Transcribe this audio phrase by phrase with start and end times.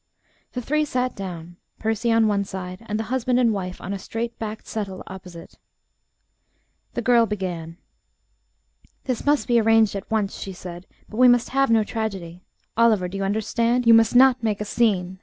[0.53, 3.99] The three sat down, Percy on one side, and the husband and wife on a
[3.99, 5.59] straight backed settle opposite.
[6.95, 7.77] The girl began again.
[9.03, 12.41] "This must be arranged at once," she said, "but we must have no tragedy.
[12.75, 13.85] Oliver, do you understand?
[13.85, 15.19] You must not make a scene.